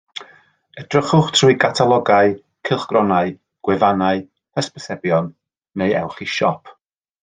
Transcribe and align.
Edrychwch 0.83 1.29
trwy 1.35 1.55
gatalogau, 1.65 2.33
cylchgronau, 2.71 3.37
gwefannau, 3.69 4.27
hysbysebion 4.61 5.33
neu 5.83 5.99
ewch 6.05 6.23
i 6.29 6.33
siop 6.39 6.79